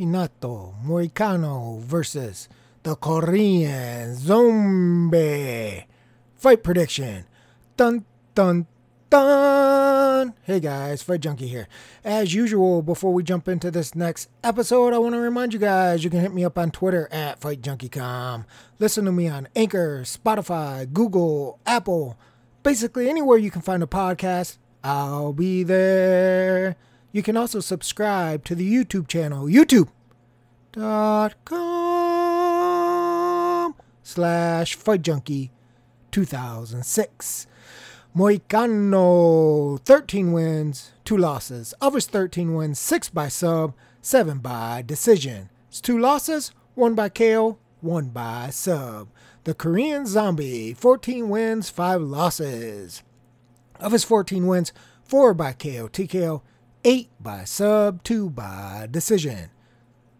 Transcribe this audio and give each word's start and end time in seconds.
Renato 0.00 0.74
Moicano 0.82 1.78
versus 1.78 2.48
the 2.84 2.96
Korean 2.96 4.14
Zombie. 4.14 5.84
Fight 6.36 6.62
prediction. 6.62 7.26
Dun 7.76 8.06
dun 8.34 8.66
dun. 9.10 10.32
Hey 10.44 10.58
guys, 10.58 11.02
Fight 11.02 11.20
Junkie 11.20 11.48
here. 11.48 11.68
As 12.02 12.32
usual, 12.32 12.80
before 12.80 13.12
we 13.12 13.22
jump 13.22 13.46
into 13.46 13.70
this 13.70 13.94
next 13.94 14.30
episode, 14.42 14.94
I 14.94 14.98
want 14.98 15.14
to 15.16 15.20
remind 15.20 15.52
you 15.52 15.58
guys 15.60 16.02
you 16.02 16.08
can 16.08 16.20
hit 16.20 16.32
me 16.32 16.46
up 16.46 16.56
on 16.56 16.70
Twitter 16.70 17.06
at 17.12 17.38
FightJunkieCom. 17.38 18.46
Listen 18.78 19.04
to 19.04 19.12
me 19.12 19.28
on 19.28 19.48
Anchor, 19.54 20.00
Spotify, 20.04 20.90
Google, 20.90 21.58
Apple, 21.66 22.18
basically 22.62 23.10
anywhere 23.10 23.36
you 23.36 23.50
can 23.50 23.60
find 23.60 23.82
a 23.82 23.86
podcast. 23.86 24.56
I'll 24.82 25.34
be 25.34 25.62
there. 25.62 26.76
You 27.12 27.22
can 27.22 27.36
also 27.36 27.58
subscribe 27.60 28.44
to 28.44 28.54
the 28.54 28.72
YouTube 28.72 29.08
channel, 29.08 29.46
youtube.com 29.46 29.90
slash 34.04 34.74
Fight 34.76 35.02
Junkie 35.02 35.50
2006. 36.12 37.46
Moicano, 38.16 39.80
13 39.80 40.32
wins, 40.32 40.92
2 41.04 41.16
losses. 41.16 41.72
Of 41.80 41.94
his 41.94 42.06
13 42.06 42.54
wins, 42.54 42.78
6 42.78 43.08
by 43.10 43.26
sub, 43.28 43.74
7 44.02 44.38
by 44.38 44.82
decision. 44.82 45.50
It's 45.68 45.80
2 45.80 45.98
losses, 45.98 46.52
1 46.74 46.94
by 46.94 47.08
KO, 47.08 47.58
1 47.80 48.08
by 48.10 48.50
sub. 48.50 49.08
The 49.44 49.54
Korean 49.54 50.06
Zombie, 50.06 50.74
14 50.74 51.28
wins, 51.28 51.70
5 51.70 52.02
losses. 52.02 53.02
Of 53.80 53.92
his 53.92 54.04
14 54.04 54.46
wins, 54.46 54.72
4 55.04 55.34
by 55.34 55.52
KO, 55.52 55.88
TKO, 55.88 56.42
8 56.84 57.10
by 57.20 57.44
sub, 57.44 58.02
2 58.04 58.30
by 58.30 58.88
decision. 58.90 59.50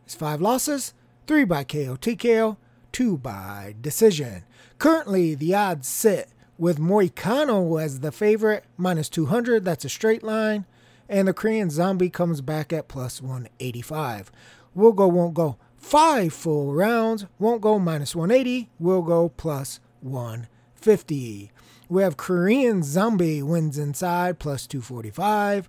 His 0.05 0.15
5 0.15 0.41
losses, 0.41 0.93
3 1.27 1.45
by 1.45 1.65
KO, 1.65 1.97
TKO, 1.97 2.57
2 2.93 3.17
by 3.19 3.75
decision. 3.81 4.45
Currently, 4.79 5.35
the 5.35 5.55
odds 5.55 5.89
sit 5.89 6.29
with 6.59 6.79
Moicano 6.79 7.83
as 7.83 8.01
the 8.01 8.13
favorite, 8.13 8.65
minus 8.77 9.09
200. 9.09 9.65
That's 9.65 9.85
a 9.85 9.89
straight 9.89 10.23
line. 10.23 10.67
And 11.09 11.27
the 11.27 11.33
Korean 11.33 11.71
Zombie 11.71 12.11
comes 12.11 12.41
back 12.41 12.73
at 12.73 12.89
plus 12.89 13.23
185. 13.23 14.31
We'll 14.75 14.93
go, 14.93 15.09
won't 15.09 15.35
go. 15.35 15.57
Five 15.77 16.35
full 16.35 16.75
rounds. 16.75 17.27
Won't 17.39 17.63
go 17.63 17.79
minus 17.79 18.15
180. 18.15 18.69
We'll 18.79 19.03
go 19.03 19.31
plus 19.31 19.81
150. 20.03 21.51
We 21.89 22.03
have 22.03 22.17
Korean 22.17 22.83
Zombie 22.83 23.43
wins 23.43 23.79
inside 23.79 24.39
plus 24.39 24.67
245. 24.67 25.69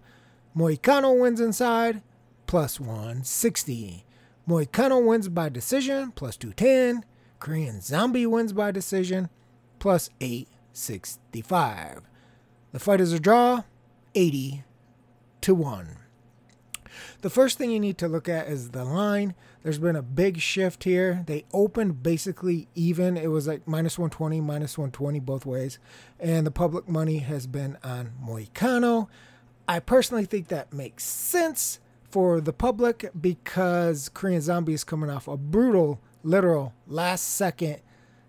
Moicano 0.55 1.19
wins 1.19 1.39
inside 1.39 2.01
plus 2.45 2.79
160. 2.79 4.05
Moicano 4.47 5.05
wins 5.05 5.29
by 5.29 5.49
decision 5.49 6.11
plus 6.11 6.35
210. 6.37 7.05
Korean 7.39 7.81
Zombie 7.81 8.25
wins 8.25 8.53
by 8.53 8.71
decision 8.71 9.29
plus 9.79 10.09
865. 10.19 12.01
The 12.71 12.79
fight 12.79 13.01
is 13.01 13.13
a 13.13 13.19
draw, 13.19 13.63
80 14.13 14.63
to 15.41 15.55
1. 15.55 15.97
The 17.21 17.29
first 17.29 17.57
thing 17.57 17.71
you 17.71 17.79
need 17.79 17.97
to 17.99 18.07
look 18.07 18.27
at 18.27 18.47
is 18.47 18.71
the 18.71 18.83
line. 18.83 19.35
There's 19.63 19.79
been 19.79 19.95
a 19.95 20.01
big 20.01 20.39
shift 20.39 20.83
here. 20.83 21.23
They 21.27 21.45
opened 21.53 22.03
basically 22.03 22.67
even. 22.75 23.15
It 23.15 23.27
was 23.27 23.47
like 23.47 23.67
minus 23.67 23.97
120, 23.97 24.41
minus 24.41 24.77
120 24.77 25.19
both 25.19 25.45
ways. 25.45 25.79
And 26.19 26.45
the 26.45 26.51
public 26.51 26.89
money 26.89 27.19
has 27.19 27.47
been 27.47 27.77
on 27.83 28.11
Moicano. 28.23 29.07
I 29.71 29.79
personally 29.79 30.25
think 30.25 30.49
that 30.49 30.73
makes 30.73 31.05
sense 31.05 31.79
for 32.09 32.41
the 32.41 32.51
public 32.51 33.09
because 33.21 34.09
Korean 34.09 34.41
Zombie 34.41 34.73
is 34.73 34.83
coming 34.83 35.09
off 35.09 35.29
a 35.29 35.37
brutal, 35.37 36.01
literal 36.23 36.73
last 36.87 37.21
second 37.21 37.79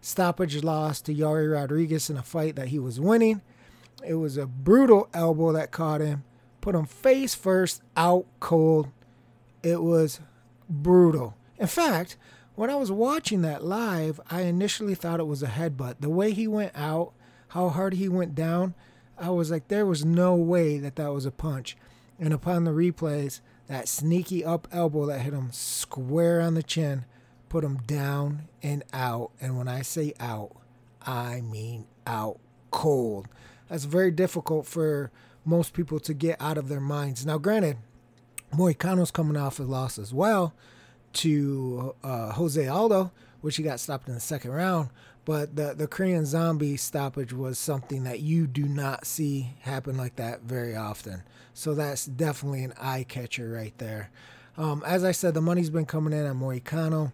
stoppage 0.01 0.63
loss 0.63 1.01
to 1.01 1.13
Yair 1.13 1.53
Rodriguez 1.53 2.09
in 2.09 2.17
a 2.17 2.23
fight 2.23 2.55
that 2.55 2.69
he 2.69 2.79
was 2.79 3.01
winning. 3.01 3.43
It 4.07 4.15
was 4.15 4.37
a 4.37 4.47
brutal 4.47 5.09
elbow 5.13 5.51
that 5.51 5.73
caught 5.73 6.01
him, 6.01 6.23
put 6.61 6.77
him 6.77 6.87
face 6.87 7.35
first 7.35 7.83
out 7.97 8.27
cold. 8.39 8.91
It 9.65 9.83
was 9.83 10.21
brutal. 10.71 11.35
In 11.59 11.67
fact, 11.67 12.17
when 12.55 12.71
I 12.71 12.77
was 12.77 12.93
watching 12.93 13.43
that 13.43 13.65
live, 13.65 14.21
I 14.31 14.43
initially 14.43 14.95
thought 14.95 15.19
it 15.19 15.27
was 15.27 15.43
a 15.43 15.49
headbutt. 15.49 15.97
The 15.99 16.09
way 16.09 16.31
he 16.31 16.47
went 16.47 16.71
out, 16.77 17.15
how 17.49 17.69
hard 17.69 17.95
he 17.95 18.09
went 18.09 18.37
down, 18.37 18.77
I 19.19 19.31
was 19.31 19.51
like, 19.51 19.69
there 19.69 19.87
was 19.87 20.05
no 20.05 20.35
way 20.35 20.79
that 20.79 20.97
that 20.97 21.13
was 21.13 21.27
a 21.27 21.31
punch. 21.31 21.77
And 22.19 22.33
upon 22.33 22.65
the 22.65 22.71
replays, 22.71 23.41
that 23.67 23.89
sneaky 23.89 24.45
up 24.45 24.69
elbow 24.73 25.07
that 25.07 25.21
hit 25.21 25.33
him 25.33 25.51
square 25.53 26.41
on 26.41 26.55
the 26.55 26.63
chin 26.63 27.05
put 27.49 27.65
him 27.65 27.79
down 27.87 28.49
and 28.63 28.83
out. 28.93 29.31
And 29.41 29.59
when 29.59 29.69
I 29.69 29.83
say 29.83 30.15
out, 30.19 30.57
I 31.05 31.43
mean 31.43 31.87
out 32.07 32.39
cold. 32.71 33.29
That's 33.69 33.85
very 33.85 34.11
difficult 34.11 34.67
for 34.67 35.11
most 35.45 35.75
people 35.75 36.01
to 36.01 36.15
get 36.15 36.41
out 36.41 36.57
of 36.57 36.69
their 36.69 36.81
minds. 36.81 37.27
Now, 37.27 37.39
granted, 37.39 37.77
Moicano's 38.55 39.11
coming 39.11 39.37
off 39.37 39.61
a 39.61 39.65
loss 39.65 39.99
as 39.99 40.15
well 40.15 40.55
to 41.15 41.95
uh, 42.03 42.33
Jose 42.33 42.67
Aldo, 42.67 43.13
which 43.43 43.57
he 43.57 43.63
got 43.63 43.81
stopped 43.81 44.09
in 44.09 44.15
the 44.15 44.21
second 44.21 44.53
round. 44.53 44.89
But 45.25 45.55
the, 45.55 45.75
the 45.75 45.87
Korean 45.87 46.27
zombie 46.27 46.77
stoppage 46.77 47.33
was 47.33 47.59
something 47.59 48.05
that 48.05 48.21
you 48.21 48.47
do 48.47 48.65
not 48.65 49.07
see 49.07 49.55
happen 49.61 49.97
like 49.97 50.17
that 50.17 50.43
very 50.43 50.75
often. 50.75 51.23
So 51.55 51.75
that's 51.75 52.07
definitely 52.07 52.65
an 52.65 52.75
eye 52.81 53.05
catcher 53.09 53.51
right 53.51 53.77
there. 53.79 54.11
Um, 54.57 54.83
as 54.87 55.05
I 55.05 55.13
said, 55.13 55.35
the 55.35 55.41
money's 55.41 55.71
been 55.71 55.87
coming 55.87 56.13
in 56.13 56.27
on 56.27 56.41
Moicano. 56.41 57.13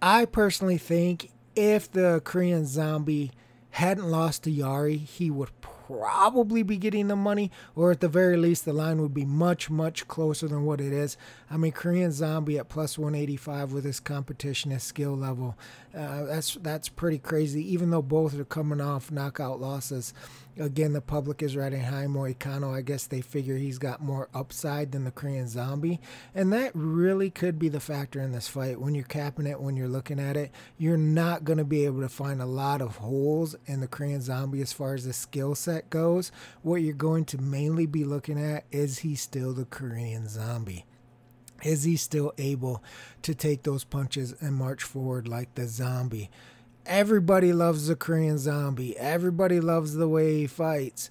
I 0.00 0.24
personally 0.24 0.78
think 0.78 1.30
if 1.56 1.90
the 1.90 2.22
Korean 2.24 2.66
zombie 2.66 3.32
hadn't 3.70 4.08
lost 4.08 4.44
to 4.44 4.50
Yari, 4.50 4.98
he 4.98 5.30
would 5.30 5.50
probably 5.90 6.62
be 6.62 6.76
getting 6.76 7.08
the 7.08 7.16
money, 7.16 7.50
or 7.74 7.90
at 7.90 8.00
the 8.00 8.08
very 8.08 8.36
least, 8.36 8.64
the 8.64 8.72
line 8.72 9.00
would 9.00 9.14
be 9.14 9.24
much, 9.24 9.70
much 9.70 10.06
closer 10.06 10.46
than 10.46 10.64
what 10.64 10.80
it 10.80 10.92
is. 10.92 11.16
I 11.50 11.56
mean, 11.56 11.72
Korean 11.72 12.12
Zombie 12.12 12.58
at 12.58 12.68
plus 12.68 12.98
185 12.98 13.72
with 13.72 13.84
his 13.84 14.00
competition 14.00 14.70
and 14.72 14.80
skill 14.80 15.16
level, 15.16 15.56
uh, 15.94 16.24
that's 16.24 16.54
that's 16.54 16.88
pretty 16.88 17.18
crazy. 17.18 17.72
Even 17.72 17.90
though 17.90 18.02
both 18.02 18.38
are 18.38 18.44
coming 18.44 18.80
off 18.80 19.10
knockout 19.10 19.60
losses, 19.60 20.14
again, 20.58 20.92
the 20.92 21.00
public 21.00 21.42
is 21.42 21.56
riding 21.56 21.82
high 21.82 22.06
Moicano. 22.06 22.74
I 22.74 22.82
guess 22.82 23.06
they 23.06 23.20
figure 23.20 23.56
he's 23.56 23.78
got 23.78 24.02
more 24.02 24.28
upside 24.34 24.92
than 24.92 25.04
the 25.04 25.10
Korean 25.10 25.48
Zombie, 25.48 26.00
and 26.34 26.52
that 26.52 26.72
really 26.74 27.30
could 27.30 27.58
be 27.58 27.68
the 27.68 27.80
factor 27.80 28.20
in 28.20 28.32
this 28.32 28.48
fight. 28.48 28.80
When 28.80 28.94
you're 28.94 29.04
capping 29.04 29.46
it, 29.46 29.60
when 29.60 29.76
you're 29.76 29.88
looking 29.88 30.20
at 30.20 30.36
it, 30.36 30.50
you're 30.78 30.96
not 30.96 31.44
going 31.44 31.58
to 31.58 31.64
be 31.64 31.84
able 31.84 32.00
to 32.00 32.08
find 32.08 32.40
a 32.40 32.46
lot 32.46 32.80
of 32.80 32.96
holes 32.96 33.56
in 33.66 33.80
the 33.80 33.88
Korean 33.88 34.20
Zombie 34.20 34.62
as 34.62 34.72
far 34.72 34.94
as 34.94 35.04
the 35.04 35.12
skill 35.12 35.54
set 35.54 35.90
goes. 35.90 36.32
What 36.62 36.82
you're 36.82 36.94
going 36.94 37.24
to 37.26 37.38
mainly 37.38 37.86
be 37.86 38.04
looking 38.04 38.42
at 38.42 38.64
is 38.70 38.98
he 38.98 39.14
still 39.14 39.52
the 39.52 39.64
Korean 39.64 40.28
Zombie? 40.28 40.84
Is 41.62 41.84
he 41.84 41.96
still 41.96 42.32
able 42.38 42.82
to 43.22 43.34
take 43.34 43.62
those 43.62 43.84
punches 43.84 44.34
and 44.40 44.54
march 44.54 44.82
forward 44.82 45.28
like 45.28 45.54
the 45.54 45.66
zombie? 45.66 46.30
Everybody 46.90 47.52
loves 47.52 47.86
the 47.86 47.94
Korean 47.94 48.36
zombie. 48.36 48.98
Everybody 48.98 49.60
loves 49.60 49.94
the 49.94 50.08
way 50.08 50.38
he 50.38 50.48
fights. 50.48 51.08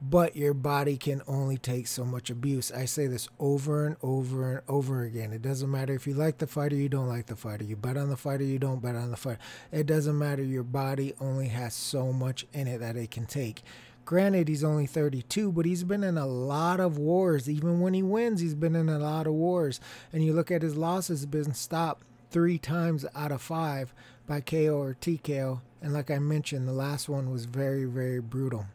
But 0.00 0.36
your 0.36 0.54
body 0.54 0.96
can 0.96 1.20
only 1.28 1.58
take 1.58 1.86
so 1.86 2.02
much 2.02 2.30
abuse. 2.30 2.72
I 2.72 2.86
say 2.86 3.08
this 3.08 3.28
over 3.38 3.84
and 3.84 3.96
over 4.02 4.52
and 4.52 4.62
over 4.68 5.02
again. 5.02 5.34
It 5.34 5.42
doesn't 5.42 5.70
matter 5.70 5.92
if 5.92 6.06
you 6.06 6.14
like 6.14 6.38
the 6.38 6.46
fighter, 6.46 6.76
you 6.76 6.88
don't 6.88 7.08
like 7.08 7.26
the 7.26 7.36
fighter. 7.36 7.64
You 7.64 7.76
bet 7.76 7.98
on 7.98 8.08
the 8.08 8.16
fighter, 8.16 8.42
you 8.42 8.58
don't 8.58 8.80
bet 8.80 8.96
on 8.96 9.10
the 9.10 9.18
fighter. 9.18 9.40
It 9.70 9.84
doesn't 9.84 10.16
matter. 10.16 10.42
Your 10.42 10.62
body 10.62 11.12
only 11.20 11.48
has 11.48 11.74
so 11.74 12.10
much 12.10 12.46
in 12.54 12.66
it 12.66 12.78
that 12.78 12.96
it 12.96 13.10
can 13.10 13.26
take. 13.26 13.62
Granted, 14.06 14.48
he's 14.48 14.64
only 14.64 14.86
32, 14.86 15.52
but 15.52 15.66
he's 15.66 15.84
been 15.84 16.04
in 16.04 16.16
a 16.16 16.26
lot 16.26 16.80
of 16.80 16.96
wars. 16.96 17.50
Even 17.50 17.80
when 17.80 17.92
he 17.92 18.02
wins, 18.02 18.40
he's 18.40 18.54
been 18.54 18.74
in 18.74 18.88
a 18.88 18.98
lot 18.98 19.26
of 19.26 19.34
wars. 19.34 19.78
And 20.10 20.24
you 20.24 20.32
look 20.32 20.50
at 20.50 20.62
his 20.62 20.74
losses, 20.74 21.26
been 21.26 21.52
stopped 21.52 22.06
three 22.30 22.58
times 22.58 23.04
out 23.14 23.32
of 23.32 23.42
five 23.42 23.94
by 24.26 24.40
KO 24.40 24.80
or 24.80 24.96
TKO. 25.00 25.60
And 25.80 25.92
like 25.92 26.10
I 26.10 26.18
mentioned, 26.18 26.66
the 26.66 26.72
last 26.72 27.08
one 27.08 27.30
was 27.30 27.44
very, 27.44 27.84
very 27.84 28.20
brutal. 28.20 28.66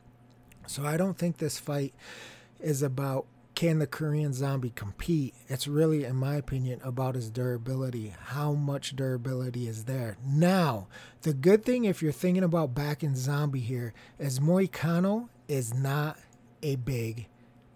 So 0.68 0.86
I 0.86 0.98
don't 0.98 1.18
think 1.18 1.38
this 1.38 1.60
fight 1.60 1.94
is 2.60 2.82
about 2.82 3.26
can 3.56 3.78
the 3.78 3.88
Korean 3.88 4.34
zombie 4.34 4.72
compete? 4.72 5.36
It's 5.48 5.68
really, 5.68 6.06
in 6.06 6.16
my 6.16 6.36
opinion, 6.36 6.82
about 6.84 7.16
his 7.16 7.30
durability. 7.30 8.16
How 8.20 8.54
much 8.54 8.96
durability 8.96 9.68
is 9.68 9.86
there? 9.86 10.18
Now, 10.26 10.88
the 11.22 11.34
good 11.34 11.64
thing, 11.64 11.86
if 11.86 12.02
you're 12.02 12.12
thinking 12.12 12.44
about 12.44 12.74
backing 12.74 13.16
zombie 13.16 13.60
here, 13.60 13.94
is 14.18 14.40
Moicano 14.40 15.30
is 15.48 15.74
not 15.74 16.18
a 16.64 16.78
big 16.78 17.28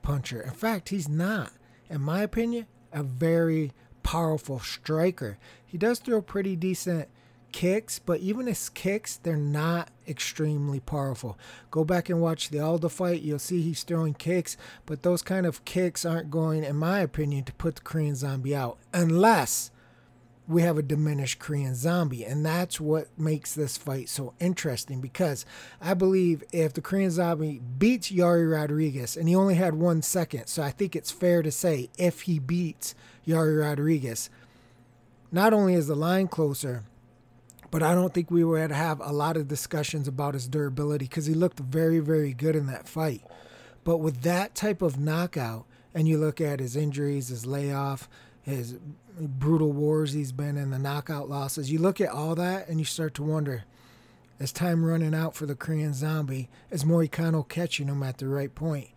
puncher. 0.01 0.41
In 0.41 0.51
fact, 0.51 0.89
he's 0.89 1.07
not, 1.07 1.51
in 1.89 2.01
my 2.01 2.21
opinion, 2.23 2.65
a 2.91 3.03
very 3.03 3.71
powerful 4.07 4.57
striker. 4.57 5.37
He 5.65 5.77
does 5.77 5.99
throw 5.99 6.21
pretty 6.21 6.55
decent 6.55 7.09
kicks, 7.51 7.99
but 7.99 8.21
even 8.21 8.47
his 8.47 8.69
kicks, 8.69 9.17
they're 9.17 9.35
not 9.35 9.89
extremely 10.07 10.79
powerful. 10.79 11.37
Go 11.71 11.83
back 11.83 12.07
and 12.07 12.21
watch 12.21 12.47
the 12.47 12.61
Aldo 12.61 12.87
fight. 12.87 13.21
You'll 13.21 13.37
see 13.37 13.61
he's 13.61 13.83
throwing 13.83 14.13
kicks, 14.13 14.55
but 14.85 15.03
those 15.03 15.21
kind 15.21 15.45
of 15.45 15.65
kicks 15.65 16.05
aren't 16.05 16.31
going, 16.31 16.63
in 16.63 16.77
my 16.77 17.01
opinion, 17.01 17.43
to 17.43 17.53
put 17.55 17.75
the 17.75 17.81
Korean 17.81 18.15
zombie 18.15 18.55
out. 18.55 18.77
Unless 18.93 19.71
we 20.47 20.61
have 20.61 20.77
a 20.77 20.81
diminished 20.81 21.39
Korean 21.39 21.75
zombie. 21.75 22.23
And 22.23 22.45
that's 22.45 22.79
what 22.79 23.07
makes 23.17 23.53
this 23.53 23.77
fight 23.77 24.09
so 24.09 24.33
interesting 24.39 25.01
because 25.01 25.45
I 25.81 25.93
believe 25.93 26.43
if 26.51 26.73
the 26.73 26.81
Korean 26.81 27.11
zombie 27.11 27.61
beats 27.77 28.11
Yari 28.11 28.49
Rodriguez, 28.49 29.17
and 29.17 29.27
he 29.27 29.35
only 29.35 29.55
had 29.55 29.73
one 29.73 30.01
second, 30.01 30.47
so 30.47 30.63
I 30.63 30.71
think 30.71 30.95
it's 30.95 31.11
fair 31.11 31.41
to 31.41 31.51
say 31.51 31.89
if 31.97 32.21
he 32.21 32.39
beats 32.39 32.95
Yari 33.27 33.61
Rodriguez, 33.61 34.29
not 35.31 35.53
only 35.53 35.73
is 35.73 35.87
the 35.87 35.95
line 35.95 36.29
closer, 36.29 36.83
but 37.69 37.83
I 37.83 37.93
don't 37.93 38.13
think 38.13 38.31
we 38.31 38.45
would 38.45 38.71
have 38.71 39.01
a 39.01 39.11
lot 39.11 39.35
of 39.35 39.49
discussions 39.49 40.07
about 40.07 40.33
his 40.33 40.47
durability 40.47 41.05
because 41.05 41.25
he 41.25 41.33
looked 41.33 41.59
very, 41.59 41.99
very 41.99 42.33
good 42.33 42.55
in 42.55 42.67
that 42.67 42.87
fight. 42.87 43.23
But 43.83 43.97
with 43.97 44.21
that 44.21 44.55
type 44.55 44.81
of 44.81 44.97
knockout, 44.97 45.65
and 45.93 46.07
you 46.07 46.17
look 46.17 46.39
at 46.39 46.59
his 46.59 46.75
injuries, 46.75 47.27
his 47.27 47.45
layoff, 47.45 48.07
his 48.41 48.77
brutal 49.19 49.71
wars 49.71 50.13
he's 50.13 50.31
been 50.31 50.57
in, 50.57 50.69
the 50.69 50.79
knockout 50.79 51.29
losses. 51.29 51.71
You 51.71 51.79
look 51.79 51.99
at 51.99 52.09
all 52.09 52.35
that 52.35 52.67
and 52.67 52.79
you 52.79 52.85
start 52.85 53.13
to 53.15 53.23
wonder 53.23 53.65
is 54.39 54.51
time 54.51 54.85
running 54.85 55.15
out 55.15 55.35
for 55.35 55.47
the 55.47 55.55
Korean 55.55 55.93
zombie? 55.93 56.47
Is 56.69 56.83
Moicano 56.83 57.47
catching 57.47 57.87
him 57.87 58.03
at 58.03 58.19
the 58.19 58.27
right 58.27 58.53
point? 58.53 58.89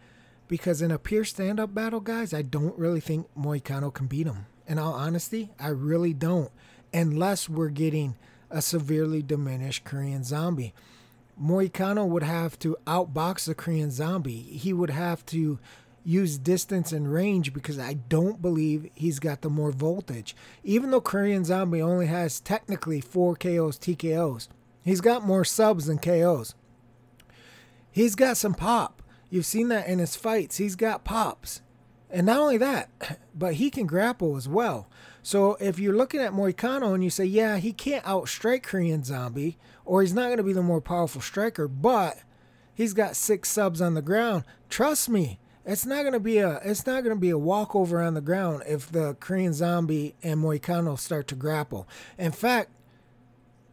Because 0.48 0.82
in 0.82 0.90
a 0.90 0.98
pure 0.98 1.24
stand 1.24 1.58
up 1.58 1.74
battle, 1.74 2.00
guys, 2.00 2.34
I 2.34 2.42
don't 2.42 2.78
really 2.78 3.00
think 3.00 3.26
Moicano 3.38 3.92
can 3.92 4.06
beat 4.06 4.26
him. 4.26 4.46
In 4.66 4.78
all 4.78 4.92
honesty, 4.92 5.50
I 5.58 5.68
really 5.68 6.12
don't. 6.12 6.50
Unless 6.92 7.48
we're 7.48 7.70
getting 7.70 8.16
a 8.50 8.60
severely 8.60 9.22
diminished 9.22 9.84
Korean 9.84 10.24
zombie. 10.24 10.74
Moicano 11.40 12.06
would 12.06 12.24
have 12.24 12.58
to 12.58 12.76
outbox 12.86 13.46
the 13.46 13.54
Korean 13.54 13.90
zombie. 13.90 14.42
He 14.42 14.74
would 14.74 14.90
have 14.90 15.24
to 15.26 15.58
use 16.04 16.38
distance 16.38 16.92
and 16.92 17.12
range 17.12 17.52
because 17.52 17.78
I 17.78 17.94
don't 17.94 18.40
believe 18.40 18.90
he's 18.94 19.18
got 19.18 19.42
the 19.42 19.50
more 19.50 19.72
voltage. 19.72 20.34
Even 20.64 20.90
though 20.90 21.00
Korean 21.00 21.44
Zombie 21.44 21.82
only 21.82 22.06
has 22.06 22.40
technically 22.40 23.00
four 23.00 23.34
KOs, 23.36 23.78
TKOs, 23.78 24.48
he's 24.82 25.00
got 25.00 25.26
more 25.26 25.44
subs 25.44 25.86
than 25.86 25.98
KOs. 25.98 26.54
He's 27.90 28.14
got 28.14 28.36
some 28.36 28.54
pop. 28.54 29.02
You've 29.28 29.46
seen 29.46 29.68
that 29.68 29.86
in 29.86 29.98
his 29.98 30.16
fights. 30.16 30.56
He's 30.56 30.76
got 30.76 31.04
pops. 31.04 31.60
And 32.10 32.26
not 32.26 32.40
only 32.40 32.56
that, 32.58 32.88
but 33.34 33.54
he 33.54 33.70
can 33.70 33.86
grapple 33.86 34.36
as 34.36 34.48
well. 34.48 34.88
So 35.22 35.56
if 35.60 35.78
you're 35.78 35.96
looking 35.96 36.20
at 36.20 36.32
Moicano 36.32 36.94
and 36.94 37.04
you 37.04 37.10
say, 37.10 37.24
yeah, 37.24 37.58
he 37.58 37.72
can't 37.72 38.04
outstrike 38.04 38.62
Korean 38.62 39.04
Zombie, 39.04 39.58
or 39.84 40.00
he's 40.00 40.14
not 40.14 40.26
going 40.26 40.38
to 40.38 40.42
be 40.42 40.52
the 40.52 40.62
more 40.62 40.80
powerful 40.80 41.20
striker, 41.20 41.68
but 41.68 42.18
he's 42.72 42.94
got 42.94 43.16
six 43.16 43.50
subs 43.50 43.80
on 43.82 43.94
the 43.94 44.02
ground, 44.02 44.44
trust 44.70 45.08
me, 45.08 45.38
it's 45.70 45.86
not 45.86 46.02
gonna 46.02 46.18
be 46.18 46.38
a 46.38 46.56
it's 46.64 46.84
not 46.84 47.04
gonna 47.04 47.14
be 47.14 47.30
a 47.30 47.38
walkover 47.38 48.02
on 48.02 48.14
the 48.14 48.20
ground 48.20 48.64
if 48.66 48.90
the 48.90 49.14
Korean 49.20 49.52
Zombie 49.52 50.16
and 50.20 50.42
Moicano 50.42 50.98
start 50.98 51.28
to 51.28 51.36
grapple. 51.36 51.86
In 52.18 52.32
fact, 52.32 52.70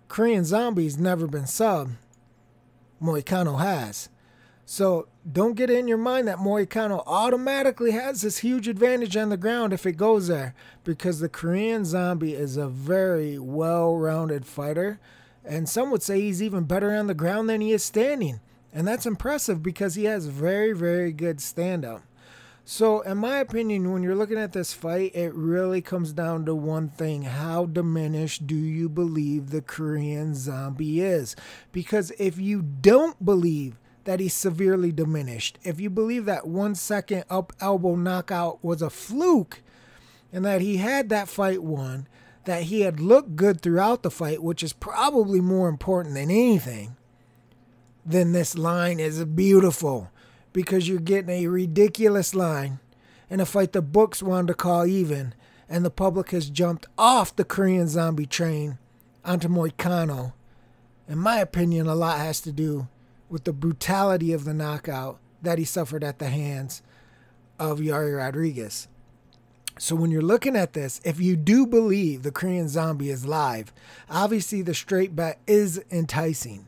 Korean 0.07 0.45
Zombie's 0.45 0.99
never 0.99 1.25
been 1.25 1.47
sub. 1.47 1.89
Moicano 3.01 3.59
has. 3.59 4.09
So 4.63 5.07
don't 5.29 5.55
get 5.55 5.71
in 5.71 5.87
your 5.87 5.97
mind 5.97 6.27
that 6.27 6.37
Moicano 6.37 7.01
automatically 7.07 7.91
has 7.91 8.21
this 8.21 8.39
huge 8.39 8.67
advantage 8.67 9.17
on 9.17 9.29
the 9.29 9.37
ground 9.37 9.73
if 9.73 9.85
it 9.85 9.93
goes 9.93 10.27
there, 10.27 10.53
because 10.83 11.19
the 11.19 11.29
Korean 11.29 11.83
Zombie 11.83 12.33
is 12.33 12.57
a 12.57 12.67
very 12.67 13.39
well-rounded 13.39 14.45
fighter, 14.45 14.99
and 15.43 15.67
some 15.69 15.89
would 15.91 16.03
say 16.03 16.21
he's 16.21 16.43
even 16.43 16.65
better 16.65 16.93
on 16.93 17.07
the 17.07 17.13
ground 17.13 17.49
than 17.49 17.61
he 17.61 17.71
is 17.71 17.83
standing. 17.83 18.39
And 18.73 18.87
that's 18.87 19.05
impressive 19.05 19.63
because 19.63 19.95
he 19.95 20.05
has 20.05 20.27
very, 20.27 20.73
very 20.73 21.11
good 21.11 21.41
stand 21.41 21.85
up. 21.85 22.03
So, 22.69 22.99
in 22.99 23.19
my 23.19 23.37
opinion, 23.37 23.93
when 23.93 24.03
you're 24.03 24.13
looking 24.13 24.37
at 24.37 24.51
this 24.51 24.73
fight, 24.73 25.15
it 25.15 25.33
really 25.33 25.81
comes 25.81 26.11
down 26.11 26.45
to 26.45 26.53
one 26.53 26.89
thing. 26.89 27.21
How 27.21 27.65
diminished 27.65 28.45
do 28.45 28.55
you 28.55 28.89
believe 28.89 29.51
the 29.51 29.61
Korean 29.61 30.35
zombie 30.35 30.99
is? 30.99 31.33
Because 31.71 32.11
if 32.19 32.37
you 32.37 32.61
don't 32.61 33.23
believe 33.23 33.79
that 34.03 34.19
he's 34.19 34.33
severely 34.33 34.91
diminished, 34.91 35.57
if 35.63 35.79
you 35.79 35.89
believe 35.89 36.25
that 36.25 36.45
one 36.45 36.75
second 36.75 37.23
up 37.29 37.53
elbow 37.61 37.95
knockout 37.95 38.61
was 38.61 38.81
a 38.81 38.89
fluke 38.89 39.61
and 40.33 40.43
that 40.43 40.59
he 40.59 40.75
had 40.75 41.07
that 41.07 41.29
fight 41.29 41.63
won, 41.63 42.05
that 42.43 42.63
he 42.63 42.81
had 42.81 42.99
looked 42.99 43.37
good 43.37 43.61
throughout 43.61 44.03
the 44.03 44.11
fight, 44.11 44.43
which 44.43 44.61
is 44.61 44.73
probably 44.73 45.39
more 45.39 45.69
important 45.69 46.15
than 46.15 46.29
anything, 46.29 46.97
then 48.07 48.31
this 48.31 48.57
line 48.57 49.01
is 49.01 49.23
beautiful 49.25 50.09
because 50.53 50.87
you're 50.87 50.99
getting 50.99 51.29
a 51.29 51.47
ridiculous 51.47 52.33
line 52.33 52.79
in 53.29 53.41
a 53.41 53.45
fight 53.45 53.73
the 53.73 53.81
books 53.81 54.23
wanted 54.23 54.47
to 54.47 54.53
call 54.53 54.85
even, 54.85 55.35
and 55.67 55.83
the 55.83 55.89
public 55.89 56.31
has 56.31 56.49
jumped 56.49 56.85
off 56.97 57.35
the 57.35 57.43
Korean 57.43 57.89
zombie 57.89 58.25
train 58.25 58.77
onto 59.25 59.49
Moicano. 59.49 60.31
In 61.09 61.17
my 61.17 61.39
opinion, 61.39 61.87
a 61.87 61.95
lot 61.95 62.19
has 62.19 62.39
to 62.41 62.53
do 62.53 62.87
with 63.29 63.43
the 63.43 63.51
brutality 63.51 64.31
of 64.31 64.45
the 64.45 64.53
knockout 64.53 65.19
that 65.41 65.59
he 65.59 65.65
suffered 65.65 66.03
at 66.03 66.19
the 66.19 66.29
hands 66.29 66.81
of 67.59 67.79
Yair 67.79 68.17
Rodriguez. 68.17 68.87
So 69.77 69.95
when 69.97 70.11
you're 70.11 70.21
looking 70.21 70.55
at 70.55 70.71
this, 70.71 71.01
if 71.03 71.19
you 71.19 71.35
do 71.35 71.67
believe 71.67 72.23
the 72.23 72.31
Korean 72.31 72.69
zombie 72.69 73.09
is 73.09 73.25
live, 73.25 73.73
obviously 74.09 74.61
the 74.61 74.73
straight 74.73 75.13
bet 75.13 75.39
is 75.45 75.83
enticing. 75.91 76.67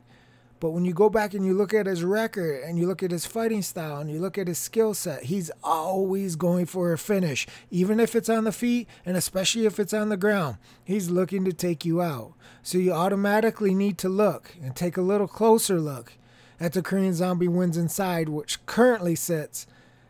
But 0.60 0.72
when 0.72 0.84
you 0.84 0.94
go 0.94 1.10
back 1.10 1.34
and 1.34 1.46
you 1.46 1.54
look 1.54 1.74
at 1.74 1.86
his 1.86 2.04
record 2.04 2.64
and 2.64 2.78
you 2.78 2.86
look 2.86 3.02
at 3.02 3.12
his 3.12 3.26
fighting 3.26 3.62
style 3.62 4.00
and 4.00 4.12
you 4.12 4.20
look 4.20 4.38
at 4.38 4.48
his 4.48 4.58
skill 4.58 4.94
set, 4.94 5.24
he's 5.24 5.50
always 5.64 6.36
going 6.36 6.66
for 6.66 6.92
a 6.92 6.98
finish, 6.98 7.48
even 7.72 8.00
if 8.00 8.16
it's 8.16 8.30
on 8.30 8.44
the 8.44 8.52
feet 8.52 8.88
and 9.06 9.16
especially 9.16 9.66
if 9.66 9.80
it's 9.80 9.94
on 9.94 10.10
the 10.10 10.18
ground. 10.18 10.58
He's 10.84 11.10
looking 11.10 11.46
to 11.46 11.54
take 11.54 11.86
you 11.86 12.02
out. 12.02 12.34
So 12.62 12.78
you 12.78 12.92
automatically 12.92 13.74
need 13.74 13.98
to 14.00 14.10
look 14.10 14.54
and 14.62 14.76
take 14.76 14.98
a 14.98 15.02
little 15.02 15.28
closer 15.28 15.80
look 15.80 16.14
at 16.60 16.74
the 16.74 16.82
Korean 16.82 17.14
Zombie 17.14 17.48
wins 17.48 17.78
inside, 17.78 18.28
which 18.28 18.66
currently 18.66 19.16
sits 19.16 19.66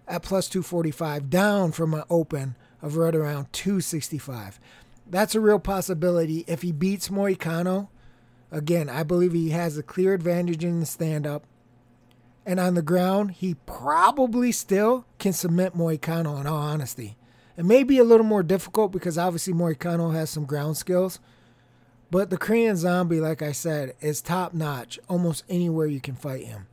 at 0.07 0.23
plus 0.23 0.49
245, 0.49 1.29
down 1.29 1.71
from 1.71 1.93
an 1.93 2.03
open 2.09 2.55
of 2.81 2.97
right 2.97 3.13
around 3.13 3.53
265. 3.53 4.59
That's 5.07 5.35
a 5.35 5.39
real 5.39 5.59
possibility 5.59 6.43
if 6.47 6.63
he 6.63 6.71
beats 6.71 7.09
Moicano 7.09 7.89
Again, 8.51 8.89
I 8.89 9.03
believe 9.03 9.33
he 9.33 9.49
has 9.51 9.77
a 9.77 9.83
clear 9.83 10.13
advantage 10.13 10.63
in 10.63 10.79
the 10.79 10.85
stand 10.85 11.27
up. 11.27 11.45
And 12.45 12.59
on 12.59 12.73
the 12.73 12.81
ground, 12.81 13.31
he 13.31 13.55
probably 13.65 14.51
still 14.51 15.05
can 15.19 15.33
submit 15.33 15.75
Moicano 15.75 16.39
in 16.39 16.47
all 16.47 16.57
honesty. 16.57 17.15
It 17.55 17.65
may 17.65 17.83
be 17.83 17.99
a 17.99 18.03
little 18.03 18.25
more 18.25 18.41
difficult 18.41 18.91
because 18.91 19.17
obviously 19.17 19.53
Moicano 19.53 20.13
has 20.13 20.29
some 20.29 20.45
ground 20.45 20.77
skills. 20.77 21.19
But 22.09 22.31
the 22.31 22.37
Korean 22.37 22.75
zombie, 22.75 23.19
like 23.19 23.41
I 23.41 23.51
said, 23.51 23.94
is 23.99 24.21
top 24.21 24.53
notch 24.53 24.99
almost 25.07 25.44
anywhere 25.47 25.85
you 25.85 26.01
can 26.01 26.15
fight 26.15 26.45
him. 26.45 26.68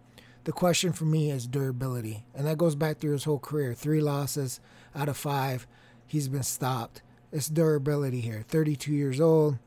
The 0.45 0.53
question 0.53 0.93
for 0.93 1.05
me 1.05 1.31
is 1.31 1.47
durability. 1.47 2.25
And 2.35 2.47
that 2.47 2.57
goes 2.57 2.75
back 2.75 2.99
through 2.99 3.13
his 3.13 3.25
whole 3.25 3.41
career. 3.41 3.75
Three 3.75 4.01
losses 4.01 4.61
out 4.95 5.09
of 5.09 5.17
five. 5.17 5.67
He's 6.07 6.29
been 6.29 6.45
stopped. 6.45 7.03
It's 7.33 7.49
durability 7.49 8.21
here. 8.21 8.45
32 8.49 8.93
years 8.93 9.21
old. 9.21 9.59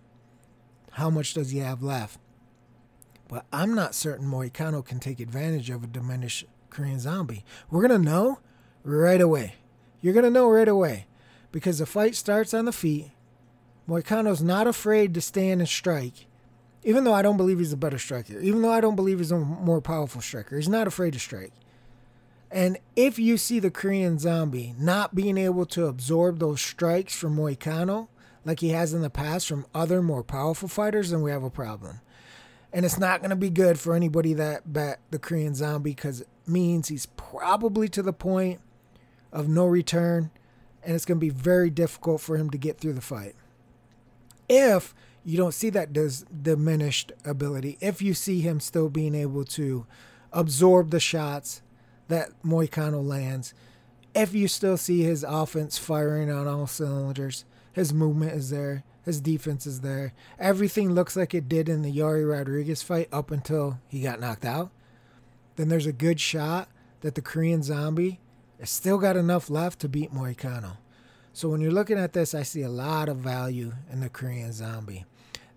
How 0.91 1.09
much 1.09 1.33
does 1.33 1.51
he 1.51 1.59
have 1.59 1.81
left? 1.83 2.19
But 3.27 3.45
I'm 3.53 3.75
not 3.75 3.93
certain 3.93 4.27
Moicano 4.27 4.83
can 4.83 4.99
take 4.99 5.19
advantage 5.19 5.69
of 5.69 5.83
a 5.83 5.87
diminished 5.87 6.45
Korean 6.69 6.99
zombie. 6.99 7.45
We're 7.69 7.87
going 7.87 8.01
to 8.01 8.09
know 8.09 8.39
right 8.83 9.21
away. 9.21 9.55
You're 10.01 10.13
going 10.13 10.23
to 10.25 10.31
know 10.31 10.49
right 10.49 10.67
away 10.67 11.05
because 11.51 11.79
the 11.79 11.85
fight 11.85 12.15
starts 12.15 12.53
on 12.53 12.65
the 12.65 12.71
feet. 12.71 13.11
Moicano's 13.87 14.41
not 14.41 14.67
afraid 14.67 15.13
to 15.13 15.21
stand 15.21 15.61
and 15.61 15.69
strike, 15.69 16.27
even 16.83 17.03
though 17.03 17.13
I 17.13 17.21
don't 17.21 17.37
believe 17.37 17.59
he's 17.59 17.73
a 17.73 17.77
better 17.77 17.97
striker, 17.97 18.39
even 18.39 18.61
though 18.61 18.71
I 18.71 18.81
don't 18.81 18.95
believe 18.95 19.17
he's 19.17 19.31
a 19.31 19.39
more 19.39 19.81
powerful 19.81 20.21
striker. 20.21 20.55
He's 20.55 20.69
not 20.69 20.87
afraid 20.87 21.13
to 21.13 21.19
strike. 21.19 21.53
And 22.51 22.79
if 22.95 23.19
you 23.19 23.37
see 23.37 23.59
the 23.59 23.71
Korean 23.71 24.17
zombie 24.17 24.73
not 24.77 25.13
being 25.13 25.37
able 25.37 25.65
to 25.67 25.85
absorb 25.85 26.39
those 26.39 26.61
strikes 26.61 27.15
from 27.15 27.35
Moicano, 27.35 28.07
like 28.49 28.61
he 28.61 28.69
has 28.69 28.95
in 28.95 29.03
the 29.03 29.11
past 29.11 29.47
from 29.47 29.63
other 29.75 30.01
more 30.01 30.23
powerful 30.23 30.67
fighters, 30.67 31.11
then 31.11 31.21
we 31.21 31.29
have 31.29 31.43
a 31.43 31.51
problem. 31.51 32.01
And 32.73 32.83
it's 32.83 32.97
not 32.97 33.19
going 33.19 33.29
to 33.29 33.35
be 33.35 33.51
good 33.51 33.79
for 33.79 33.93
anybody 33.93 34.33
that 34.33 34.73
bet 34.73 35.01
the 35.11 35.19
Korean 35.19 35.53
Zombie 35.53 35.91
because 35.91 36.21
it 36.21 36.27
means 36.47 36.87
he's 36.87 37.05
probably 37.05 37.87
to 37.89 38.01
the 38.01 38.11
point 38.11 38.59
of 39.31 39.47
no 39.47 39.67
return, 39.67 40.31
and 40.81 40.95
it's 40.95 41.05
going 41.05 41.19
to 41.19 41.23
be 41.23 41.29
very 41.29 41.69
difficult 41.69 42.21
for 42.21 42.37
him 42.37 42.49
to 42.49 42.57
get 42.57 42.79
through 42.79 42.93
the 42.93 43.01
fight. 43.01 43.35
If 44.49 44.95
you 45.23 45.37
don't 45.37 45.53
see 45.53 45.69
that 45.69 45.93
dis- 45.93 46.25
diminished 46.41 47.11
ability, 47.23 47.77
if 47.79 48.01
you 48.01 48.15
see 48.15 48.41
him 48.41 48.59
still 48.59 48.89
being 48.89 49.13
able 49.13 49.45
to 49.45 49.85
absorb 50.33 50.89
the 50.89 50.99
shots 50.99 51.61
that 52.07 52.29
Moicano 52.43 53.05
lands, 53.05 53.53
if 54.15 54.33
you 54.33 54.47
still 54.47 54.75
see 54.75 55.03
his 55.03 55.23
offense 55.23 55.77
firing 55.77 56.31
on 56.31 56.47
all 56.47 56.65
cylinders, 56.65 57.45
his 57.73 57.93
movement 57.93 58.33
is 58.33 58.49
there. 58.49 58.83
His 59.05 59.21
defense 59.21 59.65
is 59.65 59.81
there. 59.81 60.13
Everything 60.37 60.91
looks 60.91 61.15
like 61.15 61.33
it 61.33 61.49
did 61.49 61.69
in 61.69 61.81
the 61.81 61.91
Yair 61.91 62.29
Rodriguez 62.29 62.83
fight 62.83 63.07
up 63.11 63.31
until 63.31 63.79
he 63.87 64.01
got 64.01 64.19
knocked 64.19 64.45
out. 64.45 64.71
Then 65.55 65.69
there's 65.69 65.85
a 65.85 65.93
good 65.93 66.19
shot 66.19 66.69
that 67.01 67.15
the 67.15 67.21
Korean 67.21 67.63
Zombie 67.63 68.19
has 68.59 68.69
still 68.69 68.97
got 68.97 69.17
enough 69.17 69.49
left 69.49 69.79
to 69.79 69.89
beat 69.89 70.13
Moicano. 70.13 70.77
So 71.33 71.49
when 71.49 71.61
you're 71.61 71.71
looking 71.71 71.97
at 71.97 72.13
this, 72.13 72.35
I 72.35 72.43
see 72.43 72.61
a 72.61 72.69
lot 72.69 73.09
of 73.09 73.17
value 73.17 73.73
in 73.91 74.01
the 74.01 74.09
Korean 74.09 74.51
Zombie. 74.51 75.05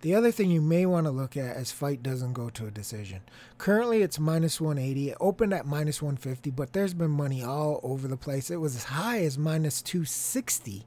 The 0.01 0.15
other 0.15 0.31
thing 0.31 0.51
you 0.51 0.61
may 0.61 0.85
want 0.85 1.05
to 1.05 1.11
look 1.11 1.37
at 1.37 1.55
is 1.55 1.71
fight 1.71 2.03
doesn't 2.03 2.33
go 2.33 2.49
to 2.49 2.67
a 2.67 2.71
decision. 2.71 3.21
Currently, 3.57 4.01
it's 4.01 4.19
minus 4.19 4.59
180. 4.59 5.11
It 5.11 5.17
opened 5.21 5.53
at 5.53 5.65
minus 5.65 6.01
150, 6.01 6.51
but 6.51 6.73
there's 6.73 6.93
been 6.93 7.11
money 7.11 7.41
all 7.41 7.79
over 7.83 8.09
the 8.09 8.17
place. 8.17 8.51
It 8.51 8.57
was 8.57 8.75
as 8.75 8.83
high 8.83 9.19
as 9.19 9.37
minus 9.37 9.81
260 9.81 10.83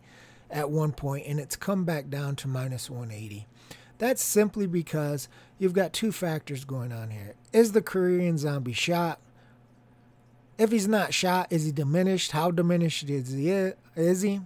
at 0.51 0.71
one 0.71 0.93
point, 0.93 1.27
and 1.27 1.41
it's 1.41 1.57
come 1.57 1.85
back 1.85 2.09
down 2.09 2.37
to 2.37 2.49
minus 2.49 2.89
180. 2.91 3.47
That's 3.99 4.23
simply 4.23 4.67
because 4.67 5.29
you've 5.59 5.73
got 5.73 5.93
two 5.93 6.13
factors 6.13 6.65
going 6.65 6.93
on 6.93 7.11
here. 7.11 7.35
Is 7.53 7.73
the 7.73 7.83
Korean 7.83 8.39
zombie 8.39 8.73
shot? 8.73 9.21
If 10.59 10.71
he's 10.71 10.89
not 10.89 11.15
shot, 11.15 11.49
is 11.51 11.65
he 11.65 11.73
diminished? 11.73 12.33
How 12.33 12.51
diminished 12.51 13.09
is 13.09 13.33
he? 13.33 13.51
Is 13.95 14.23
he? 14.23 14.41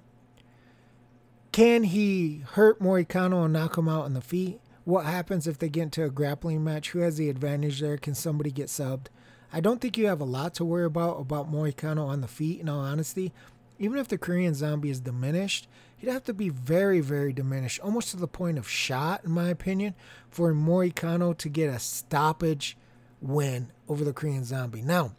Can 1.53 1.85
he 1.85 2.43
hurt 2.53 2.81
Moicano 2.81 3.45
and 3.45 3.53
knock 3.53 3.77
him 3.77 3.89
out 3.89 4.05
on 4.05 4.15
the 4.15 4.21
feet? 4.21 4.61
What 4.85 5.05
happens 5.05 5.47
if 5.47 5.59
they 5.59 5.69
get 5.69 5.83
into 5.83 6.05
a 6.05 6.11
grappling 6.11 6.65
match? 6.65 6.91
Who 6.91 7.01
has 7.01 7.17
the 7.17 7.29
advantage 7.29 7.81
there? 7.81 7.97
Can 7.97 8.15
somebody 8.15 8.51
get 8.51 8.69
subbed? 8.69 9.07
I 9.53 9.61
don't 9.61 9.81
think 9.81 9.99
you 9.99 10.07
have 10.07 10.21
a 10.21 10.25
lot 10.25 10.55
to 10.55 10.65
worry 10.65 10.85
about 10.85 11.21
about 11.21 11.51
Moicano 11.51 12.07
on 12.07 12.21
the 12.21 12.29
feet, 12.29 12.61
in 12.61 12.69
all 12.69 12.81
honesty. 12.81 13.33
Even 13.79 13.99
if 13.99 14.09
the 14.09 14.19
Korean 14.19 14.55
zombie 14.55 14.91
is 14.91 15.01
diminished, 15.01 15.69
he'd 16.01 16.11
have 16.11 16.25
to 16.25 16.35
be 16.35 16.49
very, 16.49 17.01
very 17.01 17.33
diminished, 17.33 17.79
almost 17.81 18.11
to 18.11 18.17
the 18.17 18.27
point 18.27 18.59
of 18.59 18.69
shot, 18.69 19.23
in 19.25 19.31
my 19.31 19.49
opinion, 19.49 19.95
for 20.31 20.53
Moicano 20.55 21.37
to 21.37 21.49
get 21.49 21.69
a 21.69 21.79
stoppage 21.79 22.77
win 23.21 23.71
over 23.87 24.03
the 24.03 24.15
Korean 24.15 24.45
zombie. 24.45 24.81
Now, 24.81 25.13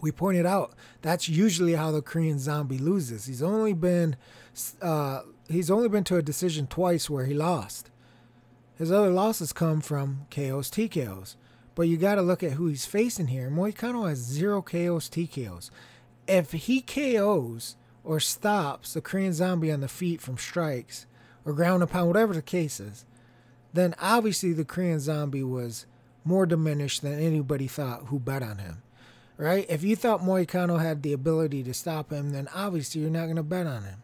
we 0.00 0.10
pointed 0.10 0.46
out 0.46 0.72
that's 1.00 1.28
usually 1.28 1.74
how 1.74 1.92
the 1.92 2.02
Korean 2.02 2.38
zombie 2.40 2.78
loses. 2.78 3.26
He's 3.26 3.42
only 3.42 3.72
been 3.72 4.16
uh, 4.82 5.20
he's 5.48 5.70
only 5.70 5.88
been 5.88 6.04
to 6.04 6.16
a 6.16 6.22
decision 6.22 6.66
twice 6.66 7.08
where 7.08 7.26
he 7.26 7.34
lost. 7.34 7.90
His 8.76 8.90
other 8.90 9.10
losses 9.10 9.52
come 9.52 9.80
from 9.80 10.26
KOs, 10.30 10.70
TKOs. 10.70 11.36
But 11.74 11.82
you 11.82 11.98
got 11.98 12.16
to 12.16 12.22
look 12.22 12.42
at 12.42 12.52
who 12.52 12.66
he's 12.66 12.86
facing 12.86 13.28
here. 13.28 13.48
Moicano 13.48 14.08
has 14.08 14.18
zero 14.18 14.60
KOs, 14.60 15.08
TKOs. 15.08 15.70
If 16.26 16.52
he 16.52 16.80
KOs 16.80 17.76
or 18.04 18.20
stops 18.20 18.94
the 18.94 19.00
Korean 19.00 19.32
zombie 19.32 19.72
on 19.72 19.80
the 19.80 19.88
feet 19.88 20.20
from 20.20 20.38
strikes 20.38 21.06
or 21.44 21.52
ground 21.52 21.82
upon 21.82 22.06
whatever 22.06 22.34
the 22.34 22.42
case 22.42 22.80
is, 22.80 23.04
then 23.72 23.94
obviously 24.00 24.52
the 24.52 24.64
Korean 24.64 25.00
zombie 25.00 25.42
was 25.42 25.86
more 26.24 26.46
diminished 26.46 27.02
than 27.02 27.18
anybody 27.20 27.66
thought 27.66 28.06
who 28.06 28.18
bet 28.18 28.42
on 28.42 28.58
him. 28.58 28.82
Right? 29.36 29.64
If 29.70 29.82
you 29.82 29.96
thought 29.96 30.20
Moicano 30.20 30.80
had 30.80 31.02
the 31.02 31.14
ability 31.14 31.62
to 31.62 31.72
stop 31.72 32.10
him, 32.10 32.30
then 32.30 32.48
obviously 32.54 33.00
you're 33.00 33.10
not 33.10 33.24
going 33.24 33.36
to 33.36 33.42
bet 33.42 33.66
on 33.66 33.84
him. 33.84 34.02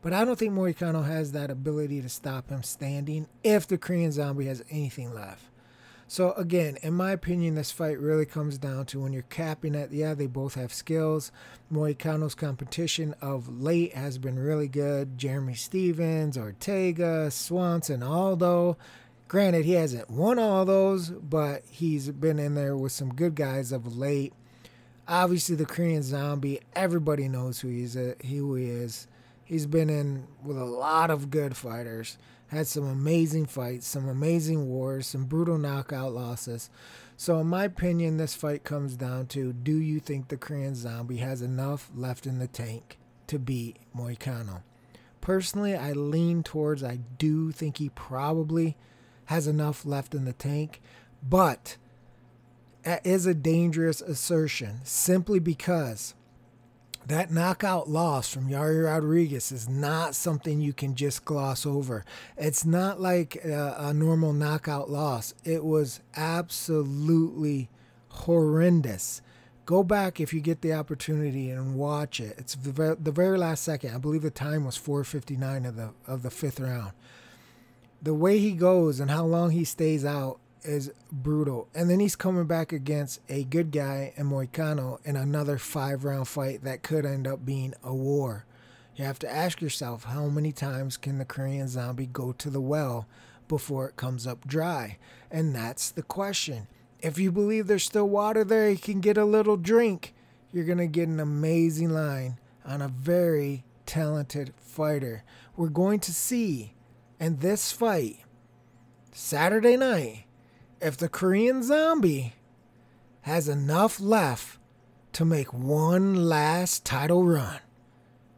But 0.00 0.12
I 0.12 0.24
don't 0.24 0.38
think 0.38 0.52
Moicano 0.52 1.06
has 1.06 1.32
that 1.32 1.50
ability 1.50 2.02
to 2.02 2.08
stop 2.08 2.48
him 2.50 2.62
standing 2.62 3.26
if 3.42 3.66
the 3.66 3.78
Korean 3.78 4.12
Zombie 4.12 4.46
has 4.46 4.62
anything 4.70 5.14
left. 5.14 5.44
So 6.14 6.30
again, 6.34 6.78
in 6.80 6.94
my 6.94 7.10
opinion, 7.10 7.56
this 7.56 7.72
fight 7.72 7.98
really 7.98 8.24
comes 8.24 8.56
down 8.56 8.86
to 8.86 9.00
when 9.00 9.12
you're 9.12 9.22
capping 9.22 9.74
it. 9.74 9.90
Yeah, 9.90 10.14
they 10.14 10.28
both 10.28 10.54
have 10.54 10.72
skills. 10.72 11.32
Moicano's 11.72 12.36
competition 12.36 13.16
of 13.20 13.60
late 13.60 13.94
has 13.94 14.16
been 14.16 14.38
really 14.38 14.68
good. 14.68 15.18
Jeremy 15.18 15.54
Stephens, 15.54 16.38
Ortega, 16.38 17.32
Swanson, 17.32 18.04
Aldo. 18.04 18.78
Granted, 19.26 19.64
he 19.64 19.72
hasn't 19.72 20.08
won 20.08 20.38
all 20.38 20.64
those, 20.64 21.10
but 21.10 21.64
he's 21.68 22.08
been 22.12 22.38
in 22.38 22.54
there 22.54 22.76
with 22.76 22.92
some 22.92 23.12
good 23.12 23.34
guys 23.34 23.72
of 23.72 23.96
late. 23.96 24.32
Obviously, 25.08 25.56
the 25.56 25.66
Korean 25.66 26.04
Zombie. 26.04 26.60
Everybody 26.76 27.26
knows 27.26 27.58
who 27.58 27.66
he's 27.66 27.94
who 27.94 28.54
he 28.54 28.66
is. 28.66 29.08
He's 29.42 29.66
been 29.66 29.90
in 29.90 30.28
with 30.44 30.58
a 30.58 30.64
lot 30.64 31.10
of 31.10 31.30
good 31.30 31.56
fighters, 31.56 32.18
had 32.54 32.66
some 32.66 32.88
amazing 32.88 33.46
fights, 33.46 33.86
some 33.86 34.08
amazing 34.08 34.68
wars, 34.68 35.06
some 35.06 35.24
brutal 35.24 35.58
knockout 35.58 36.12
losses. 36.12 36.70
So, 37.16 37.38
in 37.40 37.46
my 37.46 37.64
opinion, 37.64 38.16
this 38.16 38.34
fight 38.34 38.64
comes 38.64 38.96
down 38.96 39.26
to 39.28 39.52
do 39.52 39.76
you 39.76 40.00
think 40.00 40.28
the 40.28 40.36
Korean 40.36 40.74
Zombie 40.74 41.18
has 41.18 41.42
enough 41.42 41.90
left 41.94 42.26
in 42.26 42.38
the 42.38 42.46
tank 42.46 42.98
to 43.26 43.38
beat 43.38 43.78
Moicano? 43.96 44.62
Personally, 45.20 45.74
I 45.74 45.92
lean 45.92 46.42
towards 46.42 46.84
I 46.84 47.00
do 47.18 47.50
think 47.50 47.78
he 47.78 47.88
probably 47.90 48.76
has 49.26 49.46
enough 49.46 49.86
left 49.86 50.14
in 50.14 50.24
the 50.24 50.32
tank, 50.32 50.82
but 51.22 51.76
that 52.82 53.04
is 53.06 53.24
a 53.24 53.34
dangerous 53.34 54.02
assertion 54.02 54.80
simply 54.84 55.38
because 55.38 56.14
that 57.06 57.30
knockout 57.30 57.88
loss 57.88 58.32
from 58.32 58.48
Yair 58.48 58.86
Rodriguez 58.86 59.52
is 59.52 59.68
not 59.68 60.14
something 60.14 60.60
you 60.60 60.72
can 60.72 60.94
just 60.94 61.24
gloss 61.24 61.66
over. 61.66 62.04
It's 62.36 62.64
not 62.64 63.00
like 63.00 63.36
a, 63.44 63.76
a, 63.78 63.94
normal 63.94 64.32
knockout 64.32 64.90
loss. 64.90 65.34
It 65.44 65.64
was 65.64 66.00
absolutely 66.16 67.68
horrendous. 68.08 69.20
Go 69.66 69.82
back 69.82 70.20
if 70.20 70.32
you 70.32 70.40
get 70.40 70.62
the 70.62 70.72
opportunity 70.72 71.50
and 71.50 71.74
watch 71.74 72.20
it. 72.20 72.36
It's 72.38 72.54
the 72.54 72.72
very, 72.72 72.96
the 72.96 73.12
very 73.12 73.38
last 73.38 73.62
second. 73.64 73.94
I 73.94 73.98
believe 73.98 74.22
the 74.22 74.30
time 74.30 74.64
was 74.64 74.78
4:59 74.78 75.66
of 75.66 75.76
the 75.76 75.90
of 76.06 76.22
the 76.22 76.30
fifth 76.30 76.60
round. 76.60 76.92
The 78.02 78.14
way 78.14 78.38
he 78.38 78.52
goes 78.52 79.00
and 79.00 79.10
how 79.10 79.24
long 79.24 79.50
he 79.50 79.64
stays 79.64 80.04
out 80.04 80.38
is 80.64 80.90
brutal. 81.12 81.68
And 81.74 81.88
then 81.88 82.00
he's 82.00 82.16
coming 82.16 82.46
back 82.46 82.72
against 82.72 83.20
a 83.28 83.44
good 83.44 83.70
guy 83.70 84.12
in 84.16 84.30
Moicano 84.30 84.98
in 85.04 85.16
another 85.16 85.58
five 85.58 86.04
round 86.04 86.28
fight 86.28 86.64
that 86.64 86.82
could 86.82 87.04
end 87.06 87.26
up 87.26 87.44
being 87.44 87.74
a 87.82 87.94
war. 87.94 88.46
You 88.96 89.04
have 89.04 89.18
to 89.20 89.32
ask 89.32 89.60
yourself 89.60 90.04
how 90.04 90.26
many 90.26 90.52
times 90.52 90.96
can 90.96 91.18
the 91.18 91.24
Korean 91.24 91.68
zombie 91.68 92.06
go 92.06 92.32
to 92.32 92.48
the 92.48 92.60
well 92.60 93.06
before 93.48 93.88
it 93.88 93.96
comes 93.96 94.26
up 94.26 94.46
dry? 94.46 94.98
And 95.30 95.54
that's 95.54 95.90
the 95.90 96.02
question. 96.02 96.68
If 97.00 97.18
you 97.18 97.30
believe 97.32 97.66
there's 97.66 97.84
still 97.84 98.08
water 98.08 98.44
there, 98.44 98.70
you 98.70 98.78
can 98.78 99.00
get 99.00 99.16
a 99.16 99.24
little 99.24 99.56
drink. 99.56 100.14
You're 100.52 100.64
going 100.64 100.78
to 100.78 100.86
get 100.86 101.08
an 101.08 101.20
amazing 101.20 101.90
line 101.90 102.38
on 102.64 102.80
a 102.80 102.88
very 102.88 103.64
talented 103.84 104.54
fighter. 104.56 105.24
We're 105.56 105.68
going 105.68 106.00
to 106.00 106.14
see 106.14 106.74
in 107.20 107.38
this 107.38 107.72
fight 107.72 108.20
Saturday 109.12 109.76
night 109.76 110.23
if 110.84 110.98
the 110.98 111.08
Korean 111.08 111.62
zombie 111.62 112.34
has 113.22 113.48
enough 113.48 113.98
left 113.98 114.58
to 115.14 115.24
make 115.24 115.54
one 115.54 116.28
last 116.28 116.84
title 116.84 117.24
run. 117.24 117.60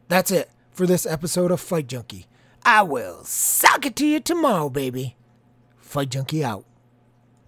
That's 0.07 0.31
it 0.31 0.49
for 0.71 0.87
this 0.87 1.05
episode 1.05 1.51
of 1.51 1.59
Fight 1.59 1.87
Junkie. 1.87 2.25
I 2.63 2.83
will 2.83 3.25
sock 3.25 3.85
it 3.85 3.97
to 3.97 4.05
you 4.05 4.21
tomorrow, 4.21 4.69
baby. 4.69 5.17
Fight 5.75 6.09
Junkie 6.09 6.41
out. 6.41 6.63